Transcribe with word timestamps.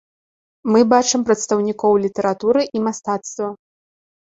Мы 0.75 0.79
бачым 0.93 1.21
прадстаўнікоў 1.27 1.99
літаратуры 2.07 2.61
і 2.79 2.85
мастацтва. 2.89 3.53